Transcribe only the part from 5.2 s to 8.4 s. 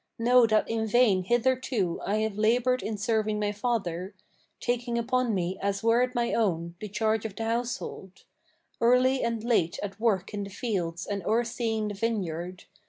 me as were it my own, the charge of the household;